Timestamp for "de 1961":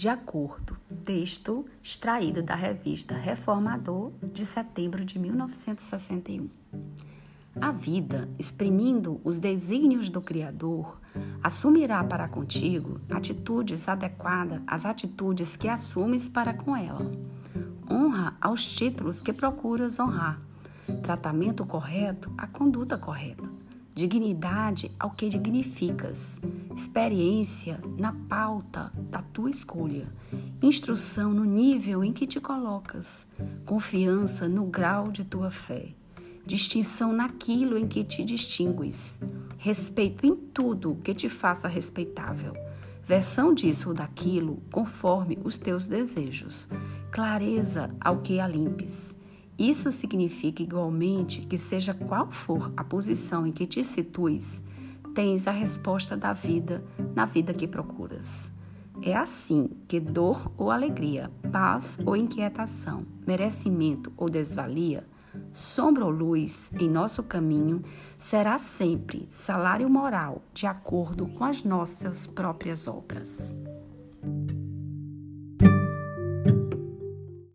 5.04-6.48